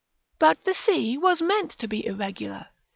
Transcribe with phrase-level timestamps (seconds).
[0.33, 0.39] §IV.
[0.39, 2.69] But the sea was meant to be irregular!